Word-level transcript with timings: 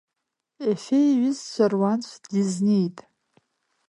Ефе 0.69 0.99
иҩызцәа 1.09 1.65
руаӡә 1.71 2.13
дизнеит… 2.31 2.97